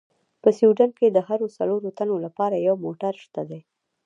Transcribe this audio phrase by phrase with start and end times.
[0.41, 3.61] په سویډن کې د هرو څلورو تنو لپاره یو موټر شته دي.